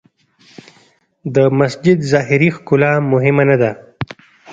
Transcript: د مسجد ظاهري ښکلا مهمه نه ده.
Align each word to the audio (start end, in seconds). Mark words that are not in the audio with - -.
د 1.35 1.35
مسجد 1.59 1.97
ظاهري 2.11 2.49
ښکلا 2.55 2.91
مهمه 3.11 3.43
نه 3.49 3.55
ده. 3.61 3.71